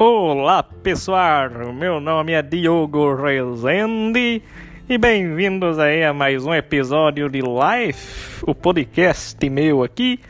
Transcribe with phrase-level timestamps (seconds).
[0.00, 4.40] Olá pessoal, meu nome é Diogo Rezende
[4.88, 10.20] e bem-vindos aí a mais um episódio de Life, o podcast meu aqui.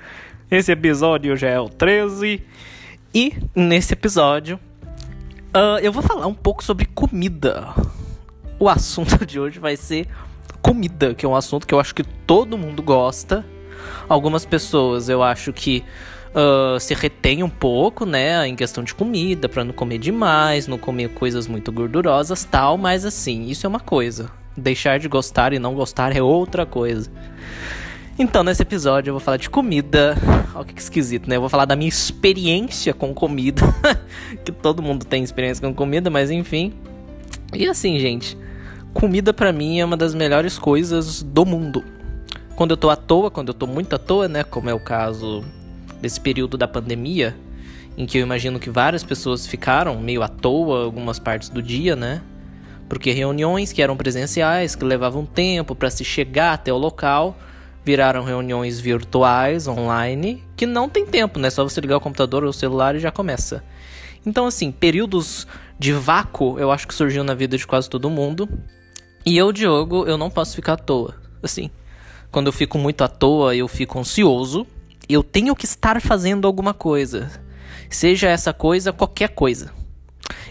[0.51, 2.43] Esse episódio já é o 13
[3.15, 4.59] e nesse episódio
[5.55, 7.69] uh, eu vou falar um pouco sobre comida.
[8.59, 10.07] O assunto de hoje vai ser
[10.63, 13.45] comida, que é um assunto que eu acho que todo mundo gosta.
[14.09, 15.85] Algumas pessoas eu acho que
[16.39, 20.79] uh, se retém um pouco, né, em questão de comida, para não comer demais, não
[20.79, 24.31] comer coisas muito gordurosas, tal, mas assim, isso é uma coisa.
[24.57, 27.11] Deixar de gostar e não gostar é outra coisa.
[28.19, 30.17] Então, nesse episódio eu vou falar de comida.
[30.53, 31.37] Olha que esquisito, né?
[31.37, 33.63] Eu vou falar da minha experiência com comida.
[34.45, 36.73] que todo mundo tem experiência com comida, mas enfim.
[37.55, 38.37] E assim, gente,
[38.93, 41.85] comida para mim é uma das melhores coisas do mundo.
[42.57, 44.43] Quando eu tô à toa, quando eu tô muito à toa, né?
[44.43, 45.45] Como é o caso
[46.01, 47.37] desse período da pandemia,
[47.97, 51.97] em que eu imagino que várias pessoas ficaram meio à toa algumas partes do dia,
[51.97, 52.23] né?
[52.89, 57.37] Porque reuniões que eram presenciais, que levavam tempo para se chegar até o local,
[57.85, 61.51] viraram reuniões virtuais, online, que não tem tempo, né?
[61.51, 63.65] Só você ligar o computador ou o celular e já começa.
[64.25, 65.47] Então, assim, períodos
[65.79, 68.49] de vácuo eu acho que surgiu na vida de quase todo mundo.
[69.25, 71.15] E eu, Diogo, eu não posso ficar à toa.
[71.43, 71.71] Assim,
[72.31, 74.67] quando eu fico muito à toa, eu fico ansioso,
[75.09, 77.31] eu tenho que estar fazendo alguma coisa.
[77.89, 79.73] Seja essa coisa qualquer coisa.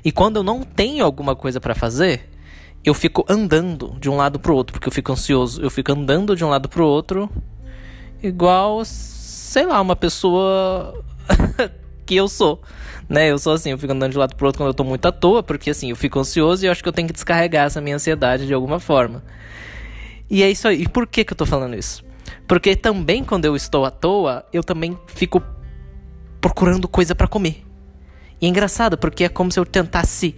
[0.04, 2.30] E quando eu não tenho alguma coisa para fazer,
[2.84, 5.62] eu fico andando de um lado pro outro, porque eu fico ansioso.
[5.62, 7.30] Eu fico andando de um lado pro outro,
[8.24, 11.04] igual, sei lá, uma pessoa
[12.06, 12.62] que eu sou.
[13.10, 13.32] Né?
[13.32, 15.06] Eu sou assim, eu fico andando de um lado pro outro quando eu tô muito
[15.06, 17.66] à toa, porque assim, eu fico ansioso e eu acho que eu tenho que descarregar
[17.66, 19.24] essa minha ansiedade de alguma forma.
[20.30, 20.84] E é isso aí.
[20.84, 22.07] E por que que eu tô falando isso?
[22.48, 25.44] Porque também quando eu estou à toa, eu também fico
[26.40, 27.64] procurando coisa para comer.
[28.40, 30.36] E é engraçado, porque é como se eu tentasse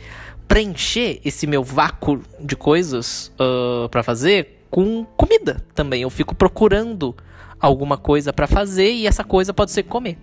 [0.47, 6.01] preencher esse meu vácuo de coisas uh, para fazer com comida também.
[6.01, 7.16] Eu fico procurando
[7.59, 10.17] alguma coisa para fazer e essa coisa pode ser comer.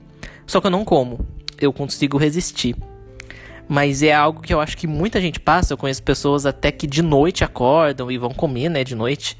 [0.46, 1.24] Só que eu não como.
[1.60, 2.74] Eu consigo resistir.
[3.68, 5.72] Mas é algo que eu acho que muita gente passa.
[5.72, 9.36] Eu conheço pessoas até que de noite acordam e vão comer, né, de noite.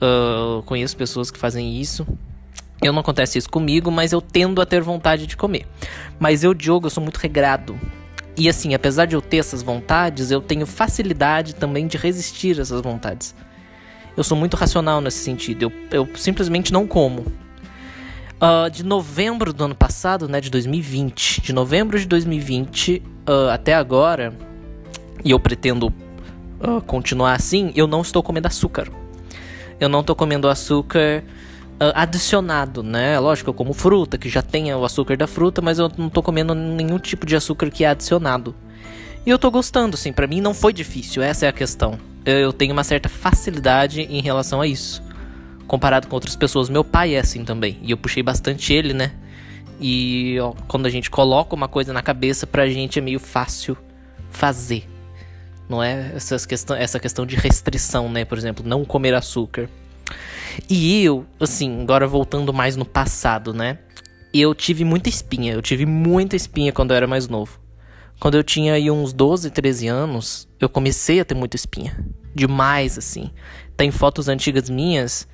[0.00, 2.06] Uh, conheço pessoas que fazem isso.
[2.80, 5.66] Eu não acontece isso comigo, mas eu tendo a ter vontade de comer.
[6.18, 7.78] Mas eu, Diogo, eu sou muito regrado.
[8.36, 12.62] E assim, apesar de eu ter essas vontades, eu tenho facilidade também de resistir a
[12.62, 13.34] essas vontades.
[14.16, 15.64] Eu sou muito racional nesse sentido.
[15.64, 17.26] Eu, eu simplesmente não como.
[18.40, 23.74] Uh, de novembro do ano passado, né, de 2020, de novembro de 2020 uh, até
[23.74, 24.32] agora,
[25.24, 25.88] e eu pretendo
[26.60, 28.88] uh, continuar assim, eu não estou comendo açúcar
[29.80, 31.22] eu não tô comendo açúcar
[31.74, 33.18] uh, adicionado, né?
[33.18, 36.22] Lógico, eu como fruta, que já tem o açúcar da fruta, mas eu não tô
[36.22, 38.54] comendo nenhum tipo de açúcar que é adicionado.
[39.24, 41.98] E eu tô gostando, assim, para mim não foi difícil, essa é a questão.
[42.24, 45.02] Eu tenho uma certa facilidade em relação a isso.
[45.66, 46.68] Comparado com outras pessoas.
[46.68, 47.78] Meu pai é assim também.
[47.82, 49.12] E eu puxei bastante ele, né?
[49.80, 53.76] E ó, quando a gente coloca uma coisa na cabeça, pra gente é meio fácil
[54.30, 54.86] fazer
[55.68, 56.46] não é essas
[56.78, 58.24] essa questão de restrição, né?
[58.24, 59.68] Por exemplo, não comer açúcar.
[60.68, 63.78] E eu, assim, agora voltando mais no passado, né?
[64.32, 67.60] Eu tive muita espinha, eu tive muita espinha quando eu era mais novo.
[68.18, 71.96] Quando eu tinha aí uns 12, 13 anos, eu comecei a ter muita espinha.
[72.34, 73.30] Demais, assim.
[73.76, 75.28] Tem fotos antigas minhas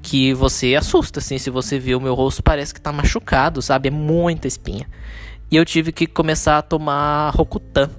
[0.00, 3.88] que você assusta, assim, se você vê o meu rosto parece que tá machucado, sabe?
[3.88, 4.86] É muita espinha.
[5.50, 7.90] E eu tive que começar a tomar Rocutan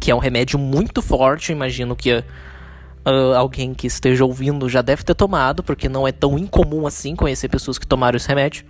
[0.00, 1.52] que é um remédio muito forte.
[1.52, 6.38] Imagino que uh, alguém que esteja ouvindo já deve ter tomado, porque não é tão
[6.38, 8.64] incomum assim conhecer pessoas que tomaram esse remédio.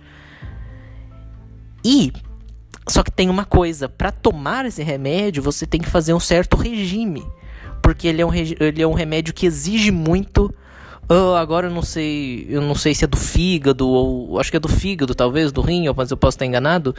[1.83, 2.11] E
[2.87, 6.57] só que tem uma coisa, para tomar esse remédio você tem que fazer um certo
[6.57, 7.25] regime,
[7.81, 10.53] porque ele é um, ele é um remédio que exige muito
[11.09, 14.55] Oh, agora eu não sei, eu não sei se é do fígado ou acho que
[14.55, 16.95] é do fígado, talvez, do rim, mas eu posso estar enganado.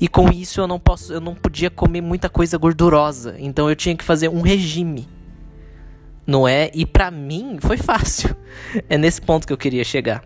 [0.00, 3.76] E com isso eu não posso, eu não podia comer muita coisa gordurosa, então eu
[3.76, 5.06] tinha que fazer um regime.
[6.26, 6.70] Não é?
[6.74, 8.34] E para mim foi fácil.
[8.88, 10.24] É nesse ponto que eu queria chegar.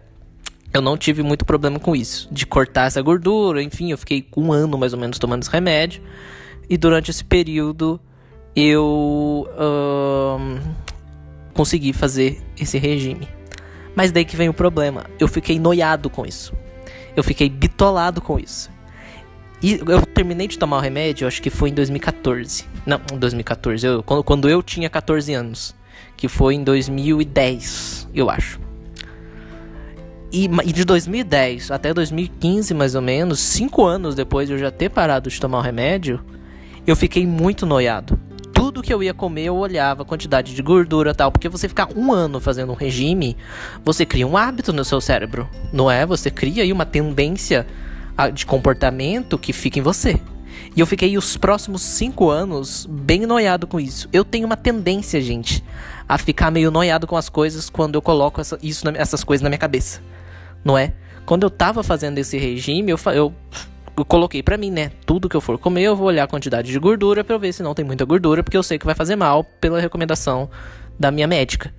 [0.73, 4.52] Eu não tive muito problema com isso, de cortar essa gordura, enfim, eu fiquei um
[4.52, 6.02] ano mais ou menos tomando esse remédio.
[6.69, 7.99] E durante esse período
[8.55, 10.61] eu uh,
[11.58, 13.28] consegui fazer esse regime.
[13.93, 15.06] Mas daí que vem o problema.
[15.19, 16.55] Eu fiquei noiado com isso.
[17.16, 18.70] Eu fiquei bitolado com isso.
[19.60, 22.64] E eu terminei de tomar o remédio, acho que foi em 2014.
[22.87, 23.84] Não, 2014.
[23.84, 25.75] Eu, quando, quando eu tinha 14 anos.
[26.16, 28.61] Que foi em 2010, eu acho.
[30.32, 34.70] E, e, de 2010 até 2015, mais ou menos, cinco anos depois de eu já
[34.70, 36.25] ter parado de tomar o remédio,
[36.87, 38.27] eu fiquei muito noiado.
[38.88, 41.31] Que eu ia comer, eu olhava a quantidade de gordura tal.
[41.31, 43.37] Porque você ficar um ano fazendo um regime,
[43.85, 46.06] você cria um hábito no seu cérebro, não é?
[46.06, 47.67] Você cria aí uma tendência
[48.32, 50.19] de comportamento que fica em você.
[50.75, 54.08] E eu fiquei os próximos cinco anos bem noiado com isso.
[54.11, 55.62] Eu tenho uma tendência, gente,
[56.08, 59.50] a ficar meio noiado com as coisas quando eu coloco essa, isso, essas coisas na
[59.50, 60.00] minha cabeça.
[60.64, 60.94] Não é?
[61.26, 63.35] Quando eu tava fazendo esse regime, eu, eu
[64.05, 64.91] coloquei para mim, né?
[65.06, 67.53] Tudo que eu for comer, eu vou olhar a quantidade de gordura para eu ver
[67.53, 70.49] se não tem muita gordura, porque eu sei que vai fazer mal pela recomendação
[70.99, 71.73] da minha médica.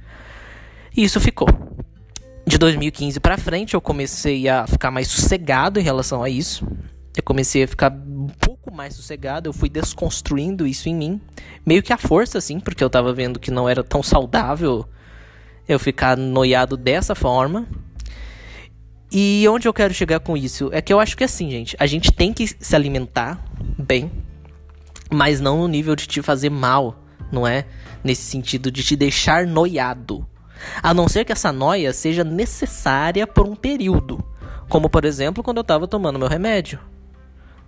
[0.95, 1.47] E isso ficou.
[2.45, 6.67] De 2015 para frente, eu comecei a ficar mais sossegado em relação a isso.
[7.15, 11.21] Eu comecei a ficar um pouco mais sossegado, eu fui desconstruindo isso em mim,
[11.65, 14.87] meio que à força, assim, porque eu tava vendo que não era tão saudável
[15.67, 17.67] eu ficar noiado dessa forma.
[19.11, 20.69] E onde eu quero chegar com isso?
[20.71, 23.43] É que eu acho que assim, gente, a gente tem que se alimentar
[23.77, 24.11] bem,
[25.11, 27.65] mas não no nível de te fazer mal, não é?
[28.03, 30.27] Nesse sentido de te deixar noiado.
[30.83, 34.23] A não ser que essa noia seja necessária por um período.
[34.67, 36.79] Como, por exemplo, quando eu estava tomando meu remédio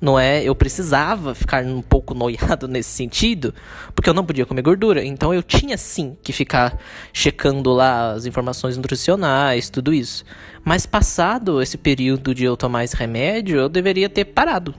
[0.02, 0.44] não é?
[0.44, 3.54] Eu precisava ficar um pouco noiado nesse sentido,
[3.94, 5.06] porque eu não podia comer gordura.
[5.06, 6.80] Então eu tinha sim que ficar
[7.14, 10.26] checando lá as informações nutricionais, tudo isso.
[10.66, 14.74] Mas passado esse período de eu tomar esse remédio, eu deveria ter parado,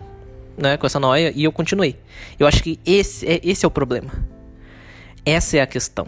[0.59, 1.97] né, com essa noia e eu continuei.
[2.37, 4.11] Eu acho que esse é, esse é o problema.
[5.25, 6.07] Essa é a questão,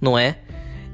[0.00, 0.38] não é?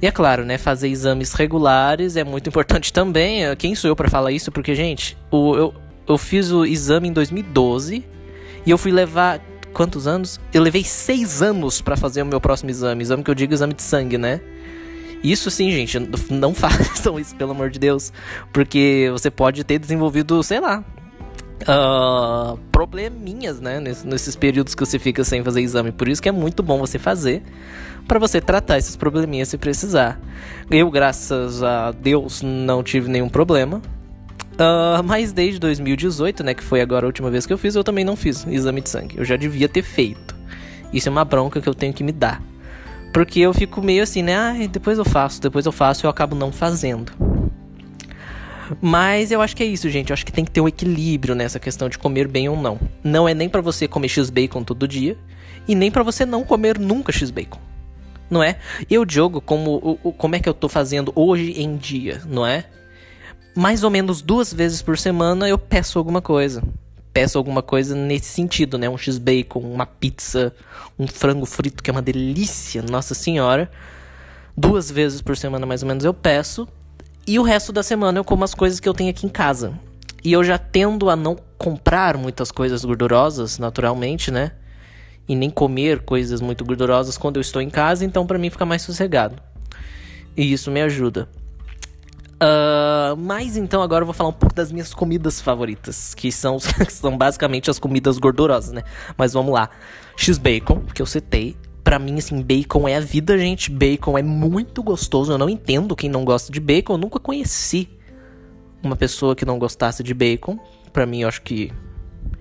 [0.03, 3.43] E é claro, né, fazer exames regulares é muito importante também.
[3.57, 4.53] Quem sou eu para falar isso?
[4.53, 5.75] Porque, gente, o, eu,
[6.09, 8.05] eu fiz o exame em 2012
[8.65, 9.41] e eu fui levar
[9.73, 10.41] quantos anos?
[10.53, 13.75] Eu levei seis anos para fazer o meu próximo exame, exame que eu digo exame
[13.75, 14.41] de sangue, né?
[15.23, 15.99] Isso sim, gente,
[16.31, 18.13] não façam isso, pelo amor de Deus,
[18.53, 20.85] porque você pode ter desenvolvido, sei lá,
[21.63, 25.93] uh, probleminhas, né, nesses períodos que você fica sem fazer exame.
[25.93, 27.43] Por isso que é muito bom você fazer,
[28.07, 30.21] para você tratar esses probleminhas se precisar.
[30.71, 33.83] Eu, graças a Deus, não tive nenhum problema.
[34.57, 37.85] Uh, mas desde 2018, né, que foi agora a última vez que eu fiz, eu
[37.85, 39.19] também não fiz exame de sangue.
[39.19, 40.35] Eu já devia ter feito.
[40.93, 42.43] Isso é uma bronca que eu tenho que me dar.
[43.13, 44.37] Porque eu fico meio assim, né?
[44.37, 47.13] Ah, depois eu faço, depois eu faço e eu acabo não fazendo.
[48.81, 50.11] Mas eu acho que é isso, gente.
[50.11, 52.81] Eu acho que tem que ter um equilíbrio nessa questão de comer bem ou não.
[53.05, 55.17] Não é nem para você comer x-bacon todo dia
[55.69, 57.61] e nem para você não comer nunca x-bacon.
[58.29, 58.57] Não é?
[58.91, 62.65] Eu, Diogo, como, como é que eu tô fazendo hoje em dia, não é?
[63.57, 66.63] Mais ou menos duas vezes por semana eu peço alguma coisa.
[67.13, 68.87] Peço alguma coisa nesse sentido, né?
[68.91, 70.55] Um x-bacon, uma pizza,
[70.99, 73.71] um frango frito, que é uma delícia, nossa senhora.
[74.55, 76.69] Duas vezes por semana, mais ou menos, eu peço.
[77.27, 79.73] E o resto da semana eu como as coisas que eu tenho aqui em casa.
[80.23, 84.53] E eu já tendo a não comprar muitas coisas gordurosas, naturalmente, né?
[85.27, 88.67] E nem comer coisas muito gordurosas quando eu estou em casa, então para mim fica
[88.67, 89.37] mais sossegado.
[90.37, 91.27] E isso me ajuda.
[92.37, 96.59] Uh, mas então agora eu vou falar um pouco das minhas comidas favoritas, que são,
[96.91, 98.83] são basicamente as comidas gordurosas, né?
[99.17, 99.71] Mas vamos lá.
[100.17, 101.57] X-Bacon, que eu citei.
[101.83, 103.71] Pra mim, assim, bacon é a vida, gente.
[103.71, 105.33] Bacon é muito gostoso.
[105.33, 106.95] Eu não entendo quem não gosta de bacon.
[106.95, 107.89] Eu nunca conheci
[108.83, 110.59] uma pessoa que não gostasse de bacon.
[110.93, 111.73] Pra mim, eu acho que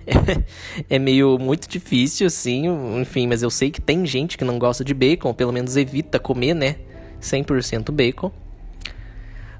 [0.04, 0.42] é,
[0.96, 2.64] é meio muito difícil, assim.
[3.00, 6.18] Enfim, mas eu sei que tem gente que não gosta de bacon, pelo menos evita
[6.18, 6.76] comer, né?
[7.20, 8.32] 100% bacon.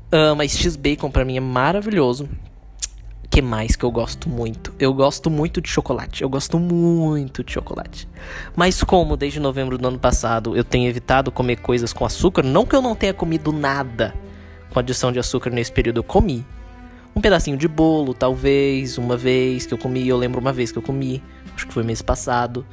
[0.06, 2.28] Uh, mas X-Bacon para mim é maravilhoso.
[3.28, 4.72] que mais que eu gosto muito?
[4.78, 6.22] Eu gosto muito de chocolate.
[6.22, 8.08] Eu gosto muito de chocolate.
[8.54, 12.64] Mas como desde novembro do ano passado eu tenho evitado comer coisas com açúcar, não
[12.64, 14.14] que eu não tenha comido nada
[14.70, 16.46] com adição de açúcar nesse período, eu comi.
[17.14, 20.78] Um pedacinho de bolo, talvez, uma vez que eu comi, eu lembro uma vez que
[20.78, 21.22] eu comi,
[21.54, 22.64] acho que foi mês passado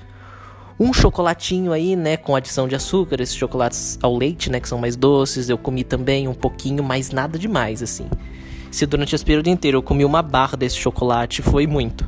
[0.79, 4.77] um chocolatinho aí, né, com adição de açúcar, esses chocolates ao leite, né, que são
[4.77, 5.49] mais doces.
[5.49, 8.07] Eu comi também um pouquinho, mas nada demais, assim.
[8.71, 12.03] Se durante esse período inteiro eu comi uma barra desse chocolate, foi muito.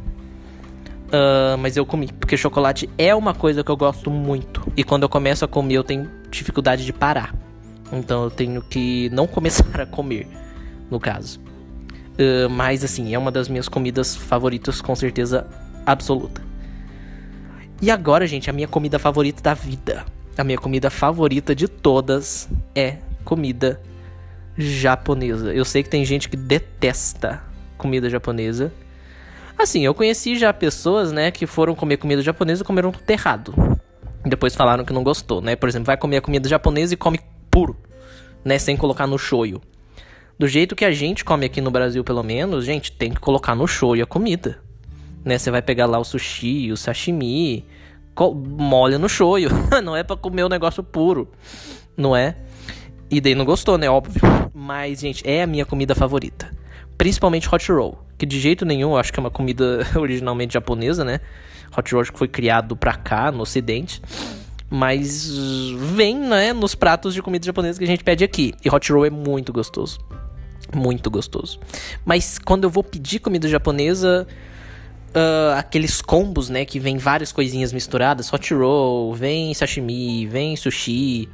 [1.05, 4.65] Uh, mas eu comi, porque chocolate é uma coisa que eu gosto muito.
[4.75, 7.35] E quando eu começo a comer, eu tenho dificuldade de parar.
[7.93, 10.27] Então eu tenho que não começar a comer,
[10.89, 11.39] no caso.
[11.39, 15.45] Uh, mas assim, é uma das minhas comidas favoritas, com certeza
[15.85, 16.41] absoluta.
[17.81, 20.05] E agora, gente, a minha comida favorita da vida.
[20.37, 23.81] A minha comida favorita de todas é comida
[24.57, 25.53] japonesa.
[25.53, 27.43] Eu sei que tem gente que detesta
[27.77, 28.71] comida japonesa.
[29.57, 33.53] Assim, eu conheci já pessoas, né, que foram comer comida japonesa e comeram tudo errado.
[34.25, 35.55] Depois falaram que não gostou, né?
[35.55, 37.19] Por exemplo, vai comer a comida japonesa e come
[37.51, 37.77] puro,
[38.43, 39.61] né, sem colocar no shoyu.
[40.39, 43.55] Do jeito que a gente come aqui no Brasil, pelo menos, gente, tem que colocar
[43.55, 44.64] no shoyu a comida
[45.25, 45.37] né?
[45.39, 47.65] Você vai pegar lá o sushi, o sashimi,
[48.47, 49.49] molha no shoyu.
[49.83, 51.27] não é para comer o negócio puro,
[51.97, 52.37] não é?
[53.09, 53.89] E daí não gostou, né?
[53.89, 54.21] Óbvio.
[54.53, 56.51] Mas, gente, é a minha comida favorita.
[56.97, 57.99] Principalmente hot roll.
[58.17, 61.19] Que de jeito nenhum eu acho que é uma comida originalmente japonesa, né?
[61.77, 64.01] Hot roll que foi criado pra cá, no ocidente.
[64.69, 65.29] Mas
[65.93, 68.53] vem, né, nos pratos de comida japonesa que a gente pede aqui.
[68.63, 69.99] E hot roll é muito gostoso.
[70.73, 71.59] Muito gostoso.
[72.03, 74.27] Mas quando eu vou pedir comida japonesa,
[75.15, 76.65] uh, aqueles combos, né?
[76.65, 78.31] Que vem várias coisinhas misturadas.
[78.31, 81.29] Hot roll, vem sashimi, vem sushi.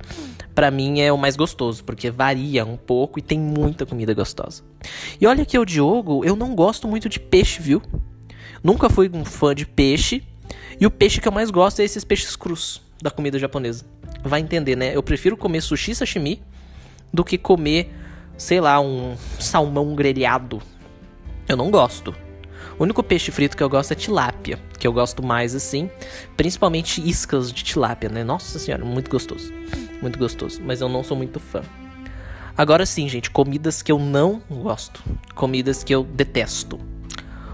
[0.53, 4.63] Pra mim é o mais gostoso, porque varia um pouco e tem muita comida gostosa.
[5.19, 7.81] E olha que o Diogo, eu não gosto muito de peixe, viu?
[8.63, 10.23] Nunca fui um fã de peixe.
[10.79, 13.85] E o peixe que eu mais gosto é esses peixes crus da comida japonesa.
[14.23, 14.95] Vai entender, né?
[14.95, 16.41] Eu prefiro comer sushi sashimi
[17.13, 17.91] do que comer,
[18.37, 20.61] sei lá, um salmão grelhado.
[21.47, 22.13] Eu não gosto.
[22.81, 25.87] O único peixe frito que eu gosto é tilápia, que eu gosto mais assim,
[26.35, 28.23] principalmente iscas de tilápia, né?
[28.23, 29.53] Nossa senhora, muito gostoso.
[30.01, 31.61] Muito gostoso, mas eu não sou muito fã.
[32.57, 34.99] Agora sim, gente, comidas que eu não gosto,
[35.35, 36.79] comidas que eu detesto.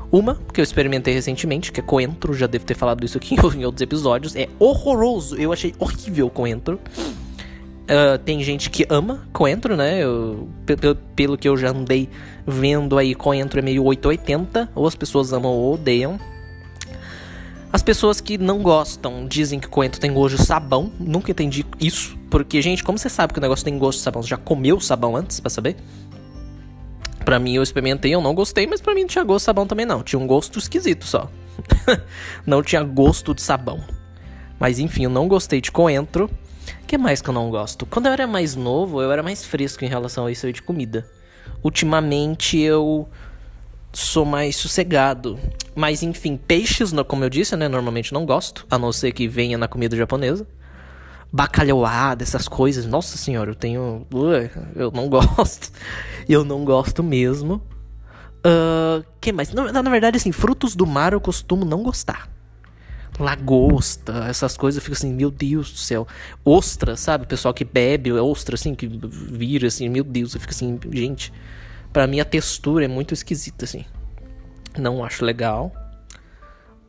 [0.10, 3.66] Uma que eu experimentei recentemente, que é coentro, já devo ter falado isso aqui em
[3.66, 5.36] outros episódios, é horroroso.
[5.36, 6.80] Eu achei horrível coentro.
[7.84, 10.02] Uh, tem gente que ama coentro, né?
[10.02, 10.48] Eu,
[11.18, 12.08] pelo que eu já andei
[12.48, 14.70] vendo aí, coentro é meio 880.
[14.74, 16.18] Ou as pessoas amam ou odeiam.
[17.72, 20.92] As pessoas que não gostam dizem que coentro tem gosto de sabão.
[20.98, 22.18] Nunca entendi isso.
[22.30, 24.24] Porque, gente, como você sabe que o negócio tem gosto de sabão?
[24.24, 25.76] Você já comeu sabão antes pra saber?
[27.26, 29.68] Pra mim, eu experimentei, eu não gostei, mas pra mim não tinha gosto de sabão
[29.68, 30.02] também não.
[30.02, 31.30] Tinha um gosto esquisito só.
[32.48, 33.84] não tinha gosto de sabão.
[34.58, 36.30] Mas enfim, eu não gostei de coentro.
[36.84, 37.86] O que mais que eu não gosto?
[37.86, 40.62] Quando eu era mais novo, eu era mais fresco em relação a isso aí de
[40.62, 41.06] comida.
[41.64, 43.08] Ultimamente eu
[43.94, 45.40] sou mais sossegado.
[45.76, 47.68] Mas enfim, peixes, como eu disse, né?
[47.68, 50.48] Normalmente não gosto, a não ser que venha na comida japonesa.
[51.32, 52.86] Bacalhauada, essas coisas.
[52.86, 54.08] Nossa senhora, eu tenho.
[54.76, 55.72] Eu não gosto.
[56.28, 57.62] Eu não gosto mesmo.
[58.46, 59.52] Uh, que mais?
[59.52, 62.37] Na, na verdade, assim, frutos do mar eu costumo não gostar
[63.20, 66.08] lagosta, essas coisas, eu fico assim, meu Deus do céu.
[66.46, 67.24] Ostra, sabe?
[67.24, 71.34] O pessoal que bebe ostra, assim, que vira, assim, meu Deus, eu fico assim, gente.
[71.92, 73.86] Pra mim a textura é muito esquisita, assim.
[74.78, 75.72] Não acho legal.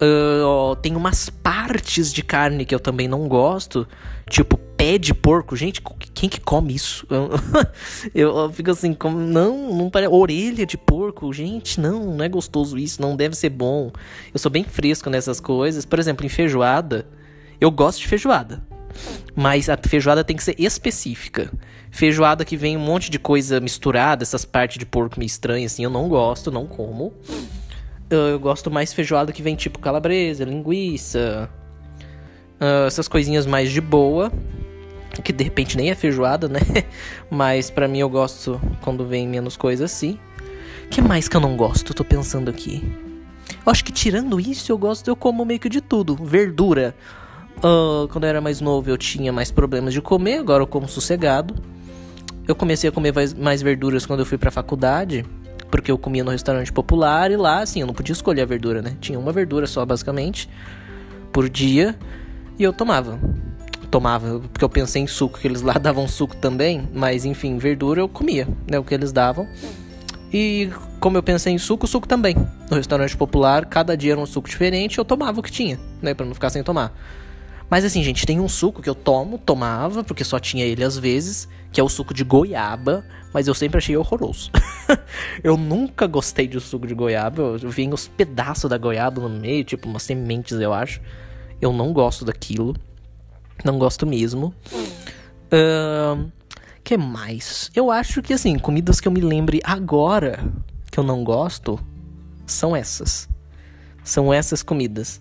[0.01, 3.87] Uh, tem umas partes de carne que eu também não gosto.
[4.31, 5.57] Tipo, pé de porco.
[5.57, 5.83] Gente,
[6.15, 7.07] quem que come isso?
[7.11, 7.31] Eu,
[8.47, 10.13] eu fico assim, como, não, não parece.
[10.13, 11.33] Orelha de porco.
[11.33, 13.03] Gente, não, não é gostoso isso.
[13.03, 13.91] Não deve ser bom.
[14.33, 15.85] Eu sou bem fresco nessas coisas.
[15.85, 17.07] Por exemplo, em feijoada.
[17.61, 18.63] Eu gosto de feijoada.
[19.35, 21.53] Mas a feijoada tem que ser específica.
[21.91, 25.85] Feijoada que vem um monte de coisa misturada, essas partes de porco meio estranhas, assim,
[25.85, 27.13] eu não gosto, não como
[28.11, 31.49] eu gosto mais feijoada que vem tipo calabresa, linguiça,
[32.61, 34.33] uh, essas coisinhas mais de boa.
[35.25, 36.61] Que de repente nem é feijoada, né?
[37.29, 40.19] Mas para mim eu gosto quando vem menos coisa assim.
[40.91, 41.93] que mais que eu não gosto?
[41.93, 42.85] Tô pensando aqui.
[43.67, 46.15] Eu acho que tirando isso, eu gosto, eu como meio que de tudo.
[46.15, 46.95] Verdura.
[47.59, 50.89] Uh, quando eu era mais novo, eu tinha mais problemas de comer, agora eu como
[50.89, 51.57] sossegado.
[52.47, 55.27] Eu comecei a comer mais, verduras quando eu fui pra faculdade.
[55.71, 58.81] Porque eu comia no restaurante popular e lá, assim, eu não podia escolher a verdura,
[58.81, 58.97] né?
[59.01, 60.49] Tinha uma verdura só, basicamente,
[61.33, 61.95] por dia.
[62.59, 63.19] E eu tomava.
[63.91, 66.89] Tomava, porque eu pensei em suco, que eles lá davam suco também.
[66.93, 68.79] Mas, enfim, verdura eu comia, né?
[68.79, 69.47] O que eles davam.
[70.33, 70.71] E
[71.01, 72.37] como eu pensei em suco, suco também.
[72.71, 76.13] No restaurante popular, cada dia era um suco diferente, eu tomava o que tinha, né?
[76.15, 76.93] Pra não ficar sem tomar.
[77.71, 80.97] Mas assim, gente, tem um suco que eu tomo, tomava, porque só tinha ele às
[80.97, 84.51] vezes, que é o suco de goiaba, mas eu sempre achei horroroso.
[85.45, 89.65] eu nunca gostei de suco de goiaba, eu vinha os pedaços da goiaba no meio,
[89.65, 91.01] tipo umas sementes, eu acho.
[91.61, 92.75] Eu não gosto daquilo.
[93.65, 94.55] Não gosto mesmo.
[95.53, 96.31] Uh,
[96.83, 97.71] que mais?
[97.75, 100.43] Eu acho que assim, comidas que eu me lembre agora
[100.91, 101.79] que eu não gosto
[102.47, 103.29] são essas.
[104.03, 105.21] São essas comidas.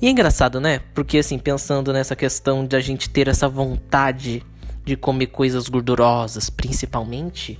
[0.00, 0.80] E é engraçado, né?
[0.94, 4.42] Porque assim, pensando nessa questão de a gente ter essa vontade
[4.84, 7.58] de comer coisas gordurosas, principalmente,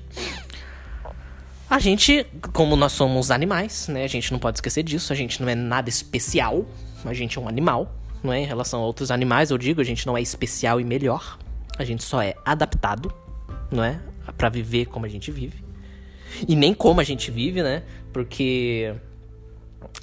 [1.69, 4.05] a gente, como nós somos animais, né?
[4.05, 6.67] A gente não pode esquecer disso, a gente não é nada especial,
[7.05, 8.41] a gente é um animal, não é?
[8.41, 11.39] Em relação a outros animais, eu digo, a gente não é especial e melhor,
[11.79, 13.13] a gente só é adaptado,
[13.71, 14.01] não é?
[14.37, 15.63] Para viver como a gente vive.
[16.49, 17.83] E nem como a gente vive, né?
[18.13, 18.95] Porque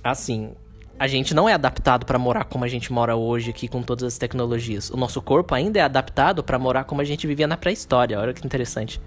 [0.03, 0.53] assim,
[0.99, 4.03] a gente não é adaptado para morar como a gente mora hoje aqui com todas
[4.03, 4.89] as tecnologias.
[4.89, 8.19] O nosso corpo ainda é adaptado para morar como a gente vivia na pré-história.
[8.19, 8.99] Olha que interessante.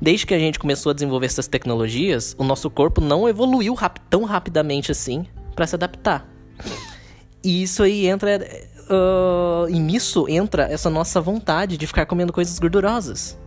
[0.00, 4.00] Desde que a gente começou a desenvolver essas tecnologias, o nosso corpo não evoluiu rap
[4.08, 6.26] tão rapidamente assim para se adaptar.
[7.44, 8.38] E isso aí entra
[8.88, 13.38] uh, e nisso entra essa nossa vontade de ficar comendo coisas gordurosas.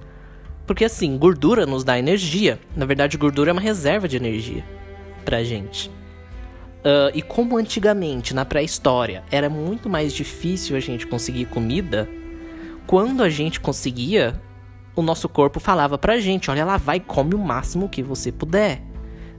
[0.68, 2.60] Porque assim, gordura nos dá energia.
[2.76, 4.64] Na verdade, gordura é uma reserva de energia
[5.26, 5.92] pra gente.
[6.84, 12.10] Uh, e como antigamente, na pré-história, era muito mais difícil a gente conseguir comida,
[12.86, 14.42] quando a gente conseguia,
[14.94, 18.82] o nosso corpo falava pra gente: olha lá, vai, come o máximo que você puder.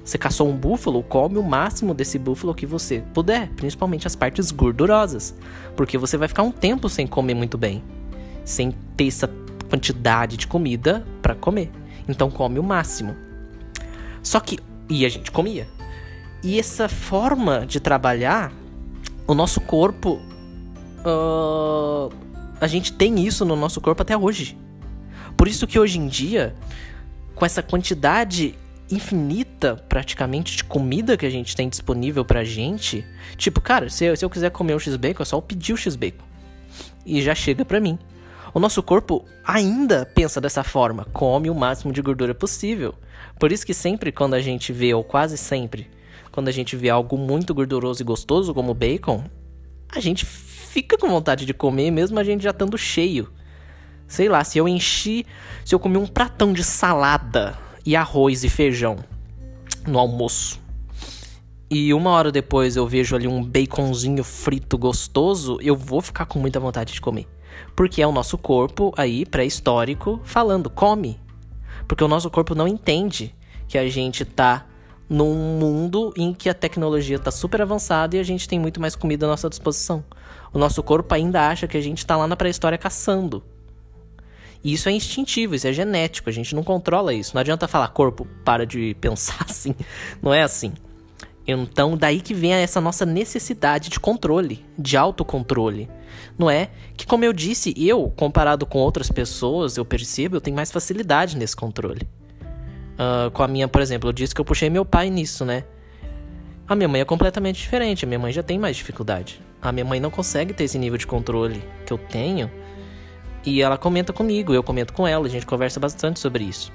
[0.02, 4.50] Você caçou um búfalo, come o máximo desse búfalo que você puder, principalmente as partes
[4.50, 5.34] gordurosas,
[5.74, 7.82] porque você vai ficar um tempo sem comer muito bem,
[8.44, 9.30] sem ter essa
[9.70, 11.70] quantidade de comida para comer.
[12.06, 13.16] Então come o máximo.
[14.22, 14.58] Só que
[14.88, 15.66] e a gente comia.
[16.44, 18.52] E essa forma de trabalhar,
[19.26, 20.20] o nosso corpo,
[21.00, 22.14] uh,
[22.60, 24.58] a gente tem isso no nosso corpo até hoje.
[25.38, 26.54] Por isso que hoje em dia,
[27.34, 28.54] com essa quantidade
[28.90, 33.02] infinita, praticamente, de comida que a gente tem disponível pra gente.
[33.38, 35.78] Tipo, cara, se eu, se eu quiser comer um X-Bacon, é só eu pedir o
[35.78, 36.24] X-Bacon.
[37.06, 37.98] E já chega pra mim.
[38.52, 42.94] O nosso corpo ainda pensa dessa forma, come o máximo de gordura possível.
[43.38, 45.90] Por isso que sempre quando a gente vê, ou quase sempre,
[46.34, 49.22] quando a gente vê algo muito gorduroso e gostoso, como bacon,
[49.88, 53.30] a gente fica com vontade de comer, mesmo a gente já estando cheio.
[54.08, 55.24] Sei lá, se eu enchi,
[55.64, 58.96] se eu comer um pratão de salada e arroz e feijão
[59.86, 60.60] no almoço.
[61.70, 66.40] E uma hora depois eu vejo ali um baconzinho frito gostoso, eu vou ficar com
[66.40, 67.28] muita vontade de comer.
[67.76, 71.16] Porque é o nosso corpo aí pré-histórico falando, come.
[71.86, 73.32] Porque o nosso corpo não entende
[73.68, 74.66] que a gente tá
[75.08, 78.96] num mundo em que a tecnologia tá super avançada e a gente tem muito mais
[78.96, 80.04] comida à nossa disposição.
[80.52, 83.42] O nosso corpo ainda acha que a gente tá lá na pré-história caçando.
[84.62, 87.34] E isso é instintivo, isso é genético, a gente não controla isso.
[87.34, 89.74] Não adianta falar corpo, para de pensar assim.
[90.22, 90.72] Não é assim.
[91.46, 95.90] Então, daí que vem essa nossa necessidade de controle, de autocontrole.
[96.38, 96.70] Não é?
[96.96, 101.36] Que, como eu disse, eu, comparado com outras pessoas, eu percebo, eu tenho mais facilidade
[101.36, 102.08] nesse controle.
[102.94, 105.64] Uh, com a minha, por exemplo, eu disse que eu puxei meu pai nisso, né?
[106.66, 109.40] A minha mãe é completamente diferente, a minha mãe já tem mais dificuldade.
[109.60, 112.50] A minha mãe não consegue ter esse nível de controle que eu tenho
[113.44, 116.72] e ela comenta comigo, eu comento com ela, a gente conversa bastante sobre isso.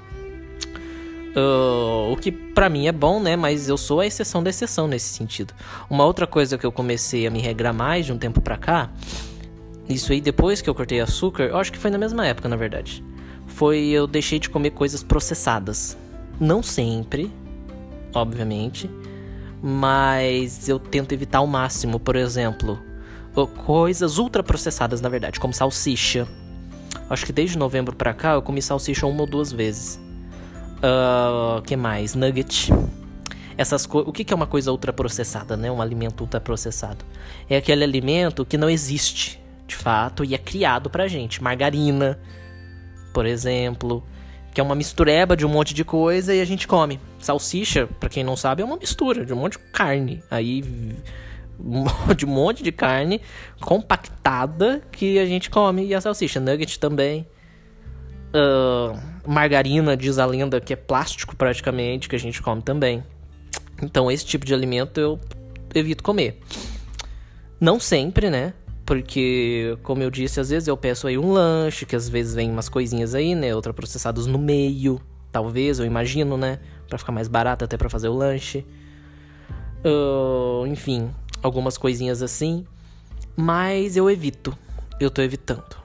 [1.36, 3.36] Uh, o que para mim é bom, né?
[3.36, 5.53] Mas eu sou a exceção da exceção nesse sentido.
[5.89, 8.89] Uma outra coisa que eu comecei a me regrar mais de um tempo pra cá,
[9.88, 12.55] isso aí depois que eu cortei açúcar, eu acho que foi na mesma época, na
[12.55, 13.03] verdade.
[13.47, 15.97] Foi eu deixei de comer coisas processadas.
[16.39, 17.32] Não sempre,
[18.13, 18.89] obviamente,
[19.62, 22.80] mas eu tento evitar ao máximo, por exemplo,
[23.65, 26.28] coisas ultraprocessadas, na verdade, como salsicha,
[27.10, 29.99] Acho que desde novembro pra cá eu comi salsicha uma ou duas vezes.
[30.78, 32.13] Uh, que mais?
[32.13, 32.71] Nugget.
[33.58, 35.71] Essas o que, que é uma coisa ultraprocessada, né?
[35.71, 37.04] Um alimento ultraprocessado.
[37.49, 41.43] É aquele alimento que não existe, de fato, e é criado pra gente.
[41.43, 42.19] Margarina,
[43.12, 44.04] por exemplo,
[44.53, 46.99] que é uma mistureba de um monte de coisa e a gente come.
[47.19, 50.23] Salsicha, para quem não sabe, é uma mistura de um monte de carne.
[50.29, 50.62] Aí
[52.15, 53.21] de um monte de carne
[53.59, 55.85] compactada que a gente come.
[55.85, 57.27] E a salsicha, nugget também.
[58.29, 63.03] Uh, margarina, diz a lenda, que é plástico praticamente, que a gente come também.
[63.81, 65.19] Então, esse tipo de alimento eu
[65.73, 66.39] evito comer.
[67.59, 68.53] Não sempre, né?
[68.89, 72.49] Porque, como eu disse, às vezes eu peço aí um lanche, que às vezes vem
[72.49, 73.54] umas coisinhas aí, né?
[73.54, 74.99] Ultraprocessados no meio,
[75.32, 76.58] talvez, eu imagino, né?
[76.88, 78.65] Pra ficar mais barato até para fazer o lanche.
[79.86, 81.12] Uh, enfim,
[81.43, 82.65] algumas coisinhas assim,
[83.38, 84.58] mas eu evito.
[84.99, 85.78] Eu tô evitando.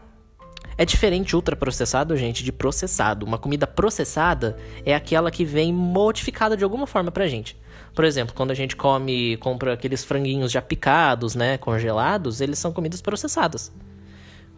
[0.77, 3.25] É diferente ultraprocessado, gente, de processado.
[3.25, 7.57] Uma comida processada é aquela que vem modificada de alguma forma pra gente.
[7.95, 12.73] Por exemplo, quando a gente come, compra aqueles franguinhos já picados, né, congelados, eles são
[12.73, 13.73] comidas processadas.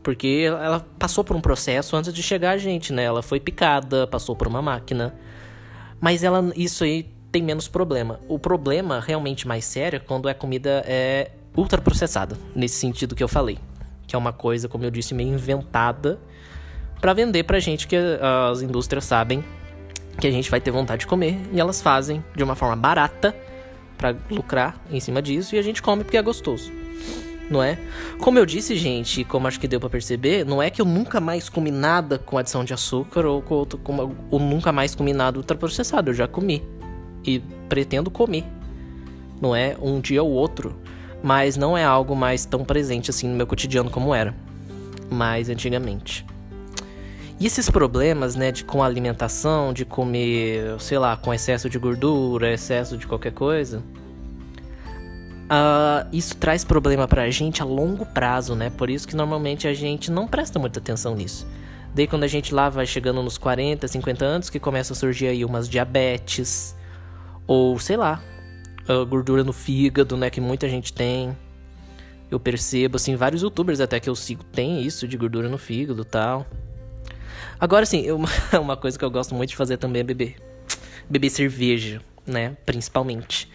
[0.02, 3.02] Porque ela passou por um processo antes de chegar a gente, né?
[3.02, 5.12] Ela foi picada, passou por uma máquina.
[6.00, 8.20] Mas ela isso aí tem menos problema.
[8.28, 13.28] O problema realmente mais sério é quando a comida é ultraprocessada, nesse sentido que eu
[13.28, 13.58] falei.
[14.06, 16.18] Que é uma coisa, como eu disse, meio inventada
[17.00, 17.96] para vender pra gente que
[18.50, 19.44] as indústrias sabem
[20.18, 23.36] que a gente vai ter vontade de comer e elas fazem de uma forma barata
[23.98, 26.72] para lucrar em cima disso e a gente come porque é gostoso.
[27.48, 27.78] Não é?
[28.18, 31.20] Como eu disse, gente, como acho que deu para perceber, não é que eu nunca
[31.20, 35.38] mais comi nada com adição de açúcar ou, com, com, ou nunca mais comi nada
[35.38, 36.10] ultraprocessado.
[36.10, 36.62] Eu já comi
[37.24, 37.38] e
[37.68, 38.44] pretendo comer.
[39.40, 40.76] Não é um dia ou outro,
[41.26, 44.32] mas não é algo mais tão presente assim no meu cotidiano como era,
[45.10, 46.24] mais antigamente.
[47.40, 51.80] E esses problemas, né, de com a alimentação, de comer, sei lá, com excesso de
[51.80, 53.82] gordura, excesso de qualquer coisa,
[55.50, 58.70] uh, isso traz problema pra gente a longo prazo, né?
[58.70, 61.44] Por isso que normalmente a gente não presta muita atenção nisso.
[61.92, 65.26] Daí quando a gente lá vai chegando nos 40, 50 anos, que começa a surgir
[65.26, 66.76] aí umas diabetes,
[67.48, 68.22] ou sei lá,
[69.08, 70.30] gordura no fígado, né?
[70.30, 71.36] Que muita gente tem.
[72.30, 76.02] Eu percebo, assim, vários youtubers até que eu sigo tem isso de gordura no fígado
[76.02, 76.46] e tal.
[77.58, 78.20] Agora, assim, eu,
[78.60, 80.36] uma coisa que eu gosto muito de fazer também é beber.
[81.08, 82.56] Beber cerveja, né?
[82.66, 83.48] Principalmente.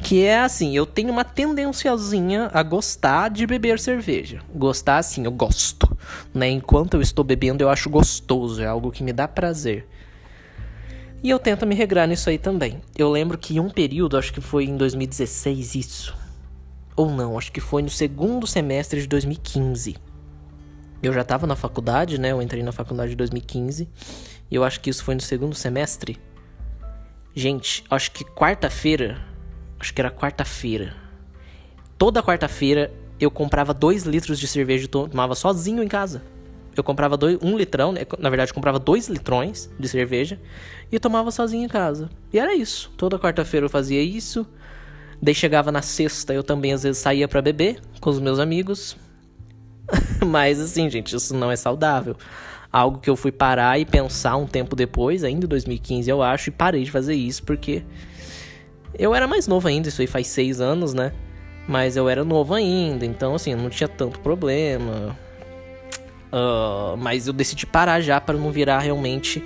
[0.00, 4.40] Que é assim, eu tenho uma tendenciazinha a gostar de beber cerveja.
[4.54, 5.96] Gostar assim, eu gosto.
[6.32, 6.48] Né?
[6.50, 9.88] Enquanto eu estou bebendo, eu acho gostoso, é algo que me dá prazer.
[11.22, 12.80] E eu tento me regrar nisso aí também.
[12.96, 16.16] Eu lembro que em um período, acho que foi em 2016 isso.
[16.94, 19.96] Ou não, acho que foi no segundo semestre de 2015.
[21.02, 22.32] Eu já estava na faculdade, né?
[22.32, 23.88] Eu entrei na faculdade em 2015.
[24.50, 26.18] E eu acho que isso foi no segundo semestre.
[27.34, 29.18] Gente, acho que quarta-feira.
[29.78, 30.96] Acho que era quarta-feira.
[31.96, 36.22] Toda quarta-feira eu comprava 2 litros de cerveja e tomava sozinho em casa.
[36.78, 38.02] Eu comprava dois, um litrão, né?
[38.18, 40.40] na verdade, comprava dois litrões de cerveja
[40.92, 42.08] e tomava sozinho em casa.
[42.32, 42.92] E era isso.
[42.96, 44.46] Toda quarta-feira eu fazia isso.
[45.20, 48.96] Daí chegava na sexta, eu também às vezes saía para beber com os meus amigos.
[50.24, 52.16] Mas assim, gente, isso não é saudável.
[52.70, 56.50] Algo que eu fui parar e pensar um tempo depois, ainda em 2015 eu acho,
[56.50, 57.82] e parei de fazer isso porque
[58.96, 61.12] eu era mais novo ainda, isso aí faz seis anos, né?
[61.66, 65.16] Mas eu era novo ainda, então assim, não tinha tanto problema.
[66.28, 69.42] Uh, mas eu decidi parar já para não virar realmente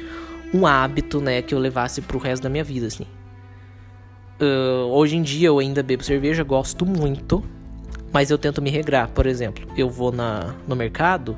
[0.53, 3.07] um hábito, né, que eu levasse pro resto da minha vida, assim.
[4.40, 7.42] Uh, hoje em dia eu ainda bebo cerveja, gosto muito,
[8.12, 9.09] mas eu tento me regrar.
[9.09, 11.37] Por exemplo, eu vou na, no mercado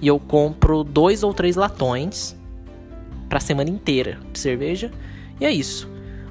[0.00, 2.36] e eu compro dois ou três latões
[3.28, 4.92] pra semana inteira de cerveja,
[5.40, 5.88] e é isso.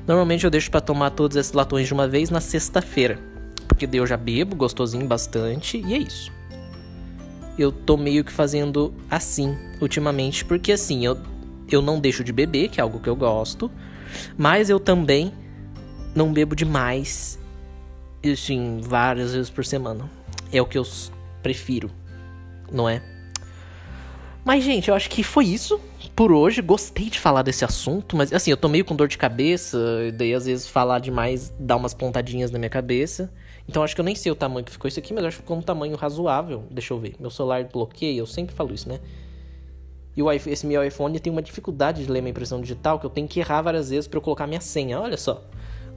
[0.08, 3.20] Normalmente eu deixo para tomar todos esses latões de uma vez na sexta-feira,
[3.68, 6.32] porque daí eu já bebo gostosinho bastante, e é isso
[7.58, 11.18] eu tô meio que fazendo assim ultimamente, porque assim, eu,
[11.72, 13.72] eu não deixo de beber, que é algo que eu gosto,
[14.38, 15.34] mas eu também
[16.16, 17.40] não bebo demais,
[18.24, 20.10] assim, várias vezes por semana.
[20.52, 20.84] É o que eu
[21.42, 21.90] prefiro,
[22.72, 23.02] não é?
[24.46, 25.80] Mas, gente, eu acho que foi isso
[26.16, 26.62] por hoje.
[26.62, 29.78] Gostei de falar desse assunto, mas assim, eu tô meio com dor de cabeça,
[30.16, 33.32] daí às vezes falar demais dá umas pontadinhas na minha cabeça.
[33.68, 35.44] Então acho que eu nem sei o tamanho que ficou isso aqui, mas acho que
[35.44, 36.64] ficou um tamanho razoável.
[36.70, 37.16] Deixa eu ver.
[37.20, 39.00] Meu celular bloqueia, eu sempre falo isso, né?
[40.16, 43.10] E o, esse meu iPhone tem uma dificuldade de ler minha impressão digital que eu
[43.10, 45.00] tenho que errar várias vezes para eu colocar minha senha.
[45.00, 45.44] Olha só.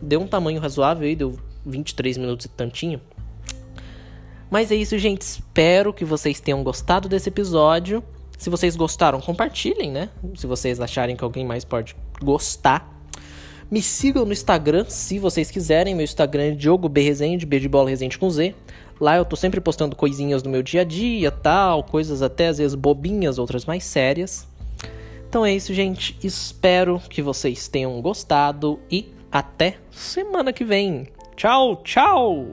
[0.00, 3.00] Deu um tamanho razoável aí, deu 23 minutos e tantinho.
[4.50, 5.22] Mas é isso, gente.
[5.22, 8.02] Espero que vocês tenham gostado desse episódio.
[8.38, 10.10] Se vocês gostaram, compartilhem, né?
[10.34, 12.95] Se vocês acharem que alguém mais pode gostar.
[13.70, 15.94] Me sigam no Instagram, se vocês quiserem.
[15.94, 17.00] Meu Instagram é Diogo B.
[17.00, 18.54] Resende, B de bola com Z.
[19.00, 22.58] Lá eu tô sempre postando coisinhas do meu dia a dia, tal, coisas até às
[22.58, 24.46] vezes bobinhas, outras mais sérias.
[25.28, 26.16] Então é isso, gente.
[26.22, 31.08] Espero que vocês tenham gostado e até semana que vem.
[31.36, 32.46] Tchau, tchau!